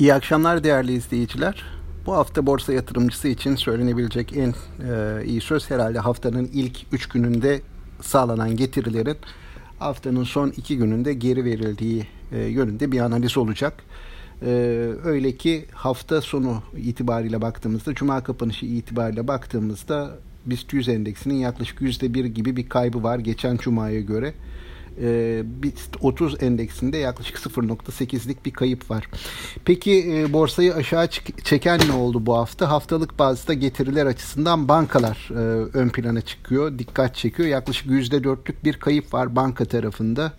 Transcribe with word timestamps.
İyi 0.00 0.14
akşamlar 0.14 0.64
değerli 0.64 0.92
izleyiciler. 0.92 1.64
Bu 2.06 2.12
hafta 2.12 2.46
borsa 2.46 2.72
yatırımcısı 2.72 3.28
için 3.28 3.56
söylenebilecek 3.56 4.36
en 4.36 4.54
e, 4.88 5.24
iyi 5.24 5.40
söz 5.40 5.70
herhalde 5.70 5.98
haftanın 5.98 6.50
ilk 6.52 6.76
3 6.92 7.08
gününde 7.08 7.60
sağlanan 8.00 8.56
getirilerin 8.56 9.16
haftanın 9.78 10.24
son 10.24 10.50
2 10.50 10.76
gününde 10.76 11.14
geri 11.14 11.44
verildiği 11.44 12.06
e, 12.32 12.38
yönünde 12.38 12.92
bir 12.92 13.00
analiz 13.00 13.36
olacak. 13.36 13.82
E, 14.42 14.48
öyle 15.04 15.36
ki 15.36 15.64
hafta 15.72 16.20
sonu 16.20 16.62
itibariyle 16.76 17.42
baktığımızda, 17.42 17.94
Cuma 17.94 18.22
kapanışı 18.22 18.66
itibariyle 18.66 19.28
baktığımızda 19.28 20.10
BIST 20.46 20.72
100 20.72 20.88
endeksinin 20.88 21.34
yaklaşık 21.34 21.80
%1 21.80 22.26
gibi 22.26 22.56
bir 22.56 22.68
kaybı 22.68 23.02
var 23.02 23.18
geçen 23.18 23.56
Cuma'ya 23.56 24.00
göre 24.00 24.34
e, 25.02 25.42
BIST 25.62 25.96
30 26.00 26.42
endeksinde 26.42 26.98
yaklaşık 26.98 27.36
0.8'lik 27.36 28.46
bir 28.46 28.50
kayıp 28.50 28.90
var. 28.90 29.08
Peki 29.64 30.14
e, 30.14 30.32
borsayı 30.32 30.74
aşağı 30.74 31.08
çeken 31.44 31.80
ne 31.88 31.92
oldu 31.92 32.26
bu 32.26 32.36
hafta? 32.36 32.70
Haftalık 32.70 33.18
bazda 33.18 33.54
getiriler 33.54 34.06
açısından 34.06 34.68
bankalar 34.68 35.28
e, 35.30 35.68
ön 35.78 35.88
plana 35.88 36.20
çıkıyor, 36.20 36.78
dikkat 36.78 37.16
çekiyor. 37.16 37.48
Yaklaşık 37.48 37.86
%4'lük 37.86 38.64
bir 38.64 38.72
kayıp 38.72 39.14
var 39.14 39.36
banka 39.36 39.64
tarafında. 39.64 40.32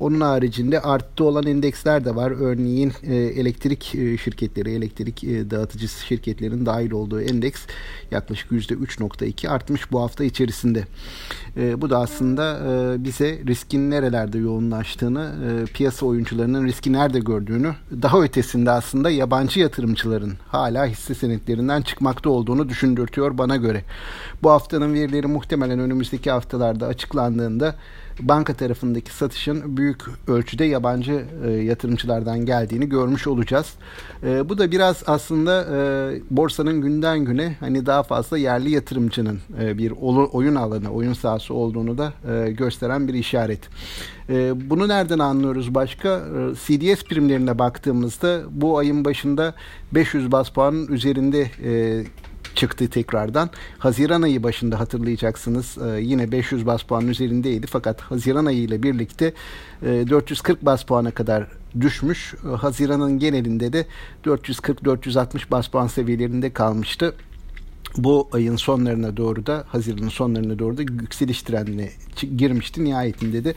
Onun 0.00 0.20
haricinde 0.20 0.80
arttı 0.80 1.24
olan 1.24 1.46
endeksler 1.46 2.04
de 2.04 2.14
var. 2.16 2.30
Örneğin 2.30 2.92
e, 3.02 3.14
elektrik 3.14 3.94
e, 3.94 4.18
şirketleri, 4.18 4.70
elektrik 4.70 5.24
e, 5.24 5.50
dağıtıcı 5.50 5.88
şirketlerin 5.88 6.66
dahil 6.66 6.90
olduğu 6.90 7.20
endeks 7.20 7.60
yaklaşık 8.10 8.50
%3.2 8.50 9.48
artmış 9.48 9.92
bu 9.92 10.02
hafta 10.02 10.24
içerisinde. 10.24 10.84
E, 11.56 11.80
bu 11.80 11.90
da 11.90 11.98
aslında 11.98 12.44
bize 12.98 13.38
riskin 13.46 13.90
nerelerde 13.90 14.38
yoğunlaştığını, 14.38 15.32
piyasa 15.74 16.06
oyuncularının 16.06 16.66
riski 16.66 16.92
nerede 16.92 17.20
gördüğünü, 17.20 17.74
daha 18.02 18.22
ötesinde 18.22 18.70
aslında 18.70 19.10
yabancı 19.10 19.60
yatırımcıların 19.60 20.34
hala 20.48 20.86
hisse 20.86 21.14
senetlerinden 21.14 21.82
çıkmakta 21.82 22.30
olduğunu 22.30 22.68
düşündürtüyor 22.68 23.38
bana 23.38 23.56
göre. 23.56 23.84
Bu 24.42 24.50
haftanın 24.50 24.94
verileri 24.94 25.26
muhtemelen 25.26 25.78
önümüzdeki 25.78 26.30
haftalarda 26.30 26.86
açıklandığında 26.86 27.74
banka 28.20 28.54
tarafındaki 28.54 29.14
satışın 29.14 29.76
büyük 29.76 30.02
ölçüde 30.28 30.64
yabancı 30.64 31.24
e, 31.46 31.50
yatırımcılardan 31.50 32.46
geldiğini 32.46 32.88
görmüş 32.88 33.26
olacağız. 33.26 33.74
E, 34.22 34.48
bu 34.48 34.58
da 34.58 34.70
biraz 34.70 35.02
aslında 35.06 35.66
e, 35.72 35.76
borsanın 36.30 36.80
günden 36.80 37.24
güne 37.24 37.56
hani 37.60 37.86
daha 37.86 38.02
fazla 38.02 38.38
yerli 38.38 38.70
yatırımcının 38.70 39.38
e, 39.60 39.78
bir 39.78 39.92
oyun 40.32 40.54
alanı, 40.54 40.90
oyun 40.90 41.12
sahası 41.12 41.54
olduğunu 41.54 41.98
da 41.98 42.12
e, 42.32 42.50
gösteren 42.50 43.08
bir 43.08 43.14
işaret. 43.14 43.60
E, 44.28 44.70
bunu 44.70 44.88
nereden 44.88 45.18
anlıyoruz 45.18 45.74
başka? 45.74 46.08
E, 46.08 46.54
CDS 46.54 47.04
primlerine 47.04 47.58
baktığımızda 47.58 48.40
bu 48.50 48.78
ayın 48.78 49.04
başında 49.04 49.54
500 49.92 50.32
bas 50.32 50.48
puanın 50.48 50.86
üzerinde 50.86 51.50
e, 51.64 52.04
çıktı 52.54 52.88
tekrardan. 52.88 53.50
Haziran 53.78 54.22
ayı 54.22 54.42
başında 54.42 54.80
hatırlayacaksınız 54.80 55.78
e, 55.78 56.00
yine 56.00 56.32
500 56.32 56.66
bas 56.66 56.82
puan 56.82 57.08
üzerindeydi 57.08 57.66
fakat 57.66 58.00
Haziran 58.00 58.46
ayı 58.46 58.58
ile 58.58 58.82
birlikte 58.82 59.32
e, 59.82 59.86
440 59.86 60.64
bas 60.64 60.84
puana 60.84 61.10
kadar 61.10 61.46
düşmüş. 61.80 62.34
E, 62.34 62.48
Haziran'ın 62.56 63.18
genelinde 63.18 63.72
de 63.72 63.86
440-460 64.24 65.50
bas 65.50 65.68
puan 65.68 65.86
seviyelerinde 65.86 66.52
kalmıştı 66.52 67.14
bu 67.96 68.28
ayın 68.32 68.56
sonlarına 68.56 69.16
doğru 69.16 69.46
da 69.46 69.64
Haziran'ın 69.68 70.08
sonlarına 70.08 70.58
doğru 70.58 70.78
da 70.78 70.82
yükseliş 70.82 71.42
trendine 71.42 71.90
girmişti. 72.36 72.84
Nihayetinde 72.84 73.44
de 73.44 73.54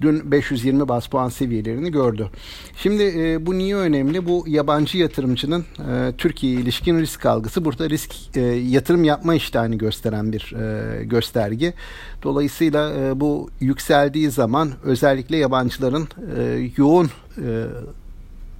dün 0.00 0.30
520 0.30 0.88
bas 0.88 1.06
puan 1.06 1.28
seviyelerini 1.28 1.92
gördü. 1.92 2.30
Şimdi 2.76 3.02
e, 3.02 3.46
bu 3.46 3.58
niye 3.58 3.76
önemli? 3.76 4.26
Bu 4.26 4.44
yabancı 4.48 4.98
yatırımcının 4.98 5.64
e, 5.90 6.12
Türkiye'ye 6.18 6.60
ilişkin 6.60 6.98
risk 6.98 7.26
algısı 7.26 7.64
burada 7.64 7.90
risk 7.90 8.36
e, 8.36 8.40
yatırım 8.40 9.04
yapma 9.04 9.34
iştahını 9.34 9.74
gösteren 9.76 10.32
bir 10.32 10.52
e, 10.52 11.04
gösterge. 11.04 11.74
Dolayısıyla 12.22 12.92
e, 12.94 13.20
bu 13.20 13.50
yükseldiği 13.60 14.30
zaman 14.30 14.72
özellikle 14.82 15.36
yabancıların 15.36 16.08
e, 16.36 16.70
yoğun 16.76 17.10
e, 17.38 17.66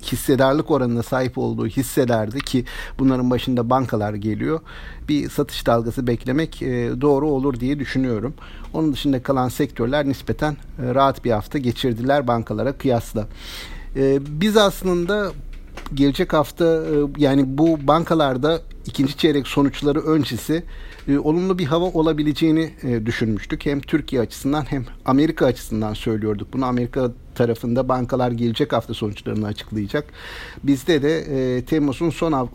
hissedarlık 0.03 0.71
oranına 0.71 1.03
sahip 1.03 1.39
olduğu 1.39 1.67
hisselerde 1.67 2.39
ki 2.39 2.65
bunların 2.99 3.31
başında 3.31 3.71
bankalar 3.71 4.15
geliyor 4.15 4.61
bir 5.09 5.31
satış 5.31 5.67
dalgası 5.67 6.07
beklemek 6.07 6.63
e, 6.63 7.01
doğru 7.01 7.29
olur 7.29 7.61
diye 7.61 7.79
düşünüyorum. 7.79 8.35
Onun 8.75 8.93
dışında 8.93 9.23
kalan 9.23 9.49
sektörler 9.49 10.07
nispeten 10.09 10.53
e, 10.53 10.95
rahat 10.95 11.25
bir 11.25 11.31
hafta 11.31 11.59
geçirdiler 11.59 12.27
bankalara 12.27 12.73
kıyasla. 12.73 13.27
E, 13.97 14.19
biz 14.41 14.57
aslında 14.57 15.33
gelecek 15.95 16.33
hafta 16.33 16.83
yani 17.19 17.59
bu 17.59 17.87
bankalarda 17.87 18.61
ikinci 18.87 19.17
çeyrek 19.17 19.47
sonuçları 19.47 20.01
öncesi 20.01 20.63
olumlu 21.19 21.59
bir 21.59 21.65
hava 21.65 21.85
olabileceğini 21.85 22.71
düşünmüştük. 23.07 23.67
Hem 23.67 23.81
Türkiye 23.81 24.23
açısından 24.23 24.65
hem 24.71 24.85
Amerika 25.05 25.47
açısından 25.47 25.95
söylüyorduk. 25.95 26.53
Bunu 26.53 26.65
Amerika 26.65 27.13
tarafında 27.35 27.89
bankalar 27.89 28.31
gelecek 28.31 28.73
hafta 28.73 28.95
sonuçlarını 28.95 29.47
açıklayacak. 29.47 30.05
Bizde 30.63 31.03
de 31.03 31.19
e, 31.19 31.65
Temmuz'un 31.65 32.11
son 32.11 32.49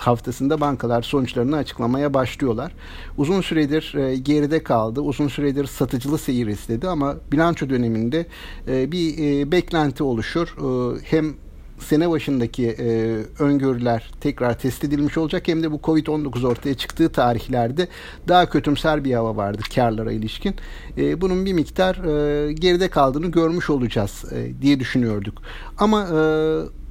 haftasında 0.00 0.60
bankalar 0.60 1.02
sonuçlarını 1.02 1.56
açıklamaya 1.56 2.14
başlıyorlar. 2.14 2.72
Uzun 3.18 3.40
süredir 3.40 3.94
e, 3.94 4.16
geride 4.16 4.62
kaldı. 4.62 5.00
Uzun 5.00 5.28
süredir 5.28 5.66
satıcılı 5.66 6.18
seyir 6.18 6.46
istedi 6.46 6.88
ama 6.88 7.16
bilanço 7.32 7.70
döneminde 7.70 8.26
e, 8.68 8.92
bir 8.92 9.18
e, 9.18 9.52
beklenti 9.52 10.02
oluşur. 10.02 10.48
E, 10.48 10.98
hem 11.04 11.34
sene 11.82 12.10
başındaki 12.10 12.66
e, 12.66 13.16
öngörüler 13.42 14.10
tekrar 14.20 14.58
test 14.58 14.84
edilmiş 14.84 15.18
olacak 15.18 15.48
hem 15.48 15.62
de 15.62 15.72
bu 15.72 15.76
Covid-19 15.76 16.46
ortaya 16.46 16.74
çıktığı 16.74 17.12
tarihlerde 17.12 17.88
daha 18.28 18.50
kötümser 18.50 19.04
bir 19.04 19.14
hava 19.14 19.36
vardı 19.36 19.62
karlara 19.74 20.12
ilişkin. 20.12 20.54
E, 20.96 21.20
bunun 21.20 21.46
bir 21.46 21.52
miktar 21.52 21.94
e, 21.96 22.52
geride 22.52 22.88
kaldığını 22.88 23.26
görmüş 23.26 23.70
olacağız 23.70 24.24
e, 24.32 24.62
diye 24.62 24.80
düşünüyorduk. 24.80 25.42
Ama 25.78 26.02
e, 26.02 26.20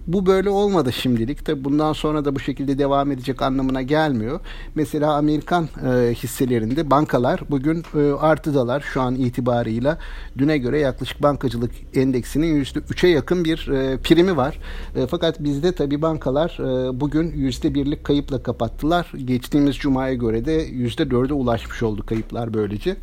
bu 0.08 0.26
böyle 0.26 0.50
olmadı 0.50 0.92
şimdilik. 0.94 1.46
Tabi 1.46 1.64
bundan 1.64 1.94
sonra 1.94 2.26
da 2.26 2.36
bu 2.36 2.40
şekilde 2.40 2.78
devam 2.78 3.12
edecek 3.12 3.42
anlamına 3.42 3.82
gelmiyor. 3.82 4.40
Mesela 4.76 5.14
Amerikan 5.14 5.70
e, 5.86 6.14
hisselerinde 6.14 6.92
bankalar 6.92 7.42
bugün 7.50 7.84
e, 7.96 8.12
artıdalar 8.12 8.82
şu 8.94 9.02
an 9.02 9.16
itibarıyla. 9.16 9.98
Düne 10.38 10.58
göre 10.58 10.80
yaklaşık 10.80 11.24
bankacılık 11.24 11.72
endeksinin 11.94 12.64
%3'e 12.64 13.10
yakın 13.10 13.46
bir 13.46 13.68
e, 13.68 13.98
primi 13.98 14.38
var. 14.38 14.60
E, 14.96 15.08
fakat 15.08 15.44
bizde 15.44 15.72
tabi 15.72 16.02
bankalar 16.02 16.58
e, 16.60 17.00
bugün 17.00 17.32
%1'lik 17.32 18.04
kayıpla 18.04 18.44
kapattılar. 18.44 19.12
Geçtiğimiz 19.26 19.76
cumaya 19.76 20.14
göre 20.14 20.46
de 20.46 20.70
%4'e 20.70 21.34
ulaşmış 21.34 21.84
oldu 21.84 22.06
kayıplar 22.06 22.54
böylece. 22.54 22.96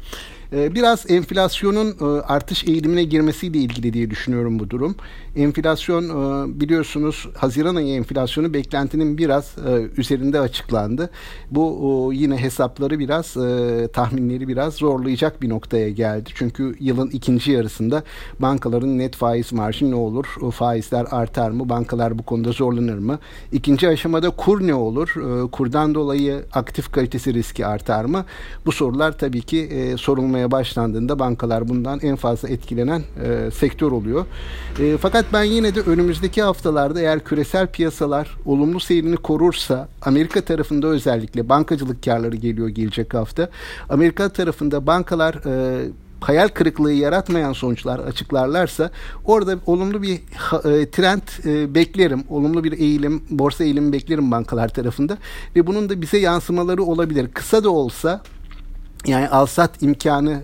Ee, 0.53 0.75
biraz 0.75 1.11
enflasyonun 1.11 1.97
e, 2.01 2.05
artış 2.21 2.65
eğilimine 2.65 3.05
girmesiyle 3.05 3.59
ilgili 3.59 3.93
diye 3.93 4.11
düşünüyorum 4.11 4.59
bu 4.59 4.71
durum. 4.71 4.97
Enflasyon 5.37 6.05
e, 6.05 6.61
biliyorsunuz 6.61 7.29
Haziran 7.37 7.75
ayı 7.75 7.95
enflasyonu 7.95 8.55
beklentinin 8.55 9.19
biraz 9.19 9.55
e, 9.69 10.01
üzerinde 10.01 10.41
açıklandı. 10.41 11.11
Bu 11.51 12.11
yine 12.15 12.37
hesapları 12.37 12.99
biraz 12.99 13.37
tahminleri 13.93 14.49
biraz 14.49 14.75
zorlayacak 14.75 15.43
bir 15.43 15.49
noktaya 15.49 15.91
geldi. 15.91 16.31
Çünkü 16.35 16.77
yılın 16.81 17.11
ikinci 17.11 17.53
yarısında 17.53 18.03
bankaların 18.41 18.99
net 18.99 19.17
faiz 19.17 19.53
marjı 19.53 19.91
ne 19.91 19.95
olur? 19.95 20.27
Faizler 20.53 21.07
artar 21.11 21.51
mı? 21.51 21.69
Bankalar 21.69 22.19
bu 22.19 22.23
konuda 22.23 22.53
zorlanır 22.53 22.99
mı? 22.99 23.19
İkinci 23.53 23.89
aşamada 23.89 24.31
kur 24.31 24.67
ne 24.67 24.75
olur? 24.75 25.15
Kurdan 25.53 25.95
dolayı 25.95 26.45
aktif 26.53 26.93
kalitesi 26.93 27.35
riski 27.35 27.67
artar 27.67 28.05
mı? 28.05 28.25
Bu 28.67 28.73
sorular 28.73 29.19
tabii 29.19 29.43
ki 29.43 29.95
sorulmaya 29.99 30.36
yapılmaya 30.37 30.51
başlandığında 30.51 31.19
bankalar 31.19 31.69
bundan 31.69 32.01
en 32.03 32.17
fazla 32.17 32.49
etkilenen 32.49 33.03
e, 33.25 33.51
sektör 33.51 33.93
oluyor. 33.93 34.27
E, 34.81 34.97
fakat 34.97 35.25
ben 35.33 35.45
yine 35.45 35.75
de 35.75 35.81
önümüzdeki 35.81 36.43
haftalarda 36.43 37.01
eğer 37.01 37.25
küresel 37.25 37.67
piyasalar 37.67 38.37
olumlu 38.45 38.81
seyrini 38.81 39.17
korursa 39.17 39.89
Amerika 40.03 40.41
tarafında 40.41 40.87
özellikle 40.87 41.49
bankacılık 41.49 42.03
karları 42.03 42.37
geliyor 42.37 42.69
gelecek 42.69 43.15
hafta. 43.15 43.49
Amerika 43.89 44.29
tarafında 44.29 44.87
bankalar 44.87 45.35
e, 45.47 45.89
hayal 46.21 46.49
kırıklığı 46.49 46.93
yaratmayan 46.93 47.53
sonuçlar 47.53 47.99
açıklarlarsa 47.99 48.91
orada 49.25 49.59
olumlu 49.67 50.03
bir 50.03 50.15
e, 50.15 50.91
trend 50.91 51.23
e, 51.45 51.75
beklerim. 51.75 52.25
Olumlu 52.29 52.65
bir 52.65 52.73
eğilim, 52.73 53.23
borsa 53.31 53.65
eğilimi 53.65 53.93
beklerim 53.93 54.31
bankalar 54.31 54.69
tarafında 54.69 55.19
ve 55.57 55.67
bunun 55.67 55.89
da 55.89 56.01
bize 56.01 56.19
yansımaları 56.19 56.83
olabilir. 56.83 57.29
Kısa 57.35 57.65
da 57.65 57.71
olsa 57.71 58.23
yani 59.07 59.29
alsat 59.29 59.83
imkanı 59.83 60.43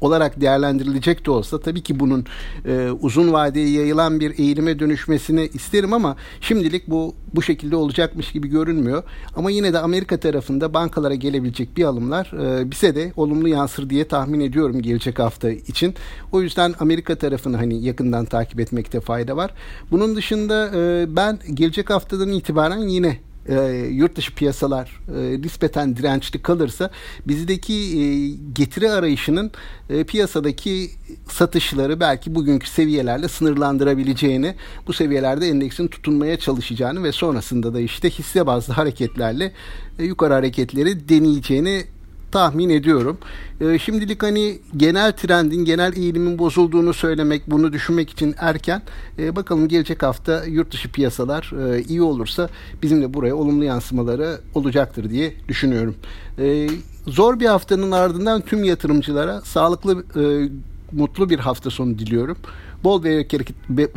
olarak 0.00 0.40
değerlendirilecek 0.40 1.26
de 1.26 1.30
olsa 1.30 1.60
tabii 1.60 1.82
ki 1.82 2.00
bunun 2.00 2.24
e, 2.66 2.90
uzun 3.00 3.32
vadeye 3.32 3.70
yayılan 3.70 4.20
bir 4.20 4.38
eğilime 4.38 4.78
dönüşmesini 4.78 5.50
isterim 5.54 5.92
ama 5.92 6.16
şimdilik 6.40 6.90
bu 6.90 7.14
bu 7.34 7.42
şekilde 7.42 7.76
olacakmış 7.76 8.32
gibi 8.32 8.48
görünmüyor. 8.48 9.02
Ama 9.36 9.50
yine 9.50 9.72
de 9.72 9.78
Amerika 9.78 10.20
tarafında 10.20 10.74
bankalara 10.74 11.14
gelebilecek 11.14 11.76
bir 11.76 11.84
alımlar 11.84 12.32
e, 12.42 12.70
bize 12.70 12.94
de 12.94 13.12
olumlu 13.16 13.48
yansır 13.48 13.90
diye 13.90 14.08
tahmin 14.08 14.40
ediyorum 14.40 14.82
gelecek 14.82 15.18
hafta 15.18 15.50
için. 15.50 15.94
O 16.32 16.42
yüzden 16.42 16.74
Amerika 16.80 17.14
tarafını 17.14 17.56
hani 17.56 17.84
yakından 17.84 18.24
takip 18.24 18.60
etmekte 18.60 19.00
fayda 19.00 19.36
var. 19.36 19.50
Bunun 19.90 20.16
dışında 20.16 20.70
e, 20.74 21.06
ben 21.16 21.38
gelecek 21.54 21.90
haftadan 21.90 22.32
itibaren 22.32 22.78
yine 22.78 23.25
e, 23.48 23.54
yurt 23.90 24.16
dışı 24.16 24.34
piyasalar 24.34 25.00
e, 25.16 25.42
nispeten 25.42 25.96
dirençli 25.96 26.42
kalırsa 26.42 26.90
bizdeki 27.26 27.74
e, 27.74 28.28
getiri 28.52 28.90
arayışının 28.90 29.50
e, 29.90 30.04
piyasadaki 30.04 30.90
satışları 31.28 32.00
belki 32.00 32.34
bugünkü 32.34 32.70
seviyelerle 32.70 33.28
sınırlandırabileceğini, 33.28 34.54
bu 34.86 34.92
seviyelerde 34.92 35.48
endeksin 35.48 35.88
tutunmaya 35.88 36.38
çalışacağını 36.38 37.04
ve 37.04 37.12
sonrasında 37.12 37.74
da 37.74 37.80
işte 37.80 38.10
hisse 38.10 38.46
bazlı 38.46 38.74
hareketlerle 38.74 39.52
e, 39.98 40.04
yukarı 40.04 40.32
hareketleri 40.32 41.08
deneyeceğini 41.08 41.84
tahmin 42.32 42.70
ediyorum. 42.70 43.18
E, 43.60 43.78
şimdilik 43.78 44.22
hani 44.22 44.58
genel 44.76 45.12
trendin, 45.12 45.64
genel 45.64 45.96
eğilimin 45.96 46.38
bozulduğunu 46.38 46.94
söylemek, 46.94 47.50
bunu 47.50 47.72
düşünmek 47.72 48.10
için 48.10 48.34
erken. 48.38 48.82
E, 49.18 49.36
bakalım 49.36 49.68
gelecek 49.68 50.02
hafta 50.02 50.44
yurt 50.44 50.72
dışı 50.72 50.92
piyasalar 50.92 51.52
e, 51.74 51.82
iyi 51.82 52.02
olursa 52.02 52.48
bizim 52.82 53.02
de 53.02 53.14
buraya 53.14 53.34
olumlu 53.34 53.64
yansımaları 53.64 54.40
olacaktır 54.54 55.10
diye 55.10 55.34
düşünüyorum. 55.48 55.94
E, 56.38 56.68
zor 57.06 57.40
bir 57.40 57.46
haftanın 57.46 57.92
ardından 57.92 58.40
tüm 58.40 58.64
yatırımcılara 58.64 59.40
sağlıklı, 59.40 60.04
e, 60.16 60.50
mutlu 60.92 61.30
bir 61.30 61.38
hafta 61.38 61.70
sonu 61.70 61.98
diliyorum. 61.98 62.38
Bol 62.84 63.04
ve, 63.04 63.26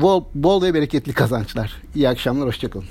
bol, 0.01 0.23
bol 0.35 0.61
ve 0.61 0.73
bereketli 0.73 1.13
kazançlar. 1.13 1.81
İyi 1.95 2.09
akşamlar, 2.09 2.47
hoşçakalın. 2.47 2.85